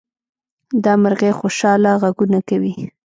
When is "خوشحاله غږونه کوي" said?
1.39-2.73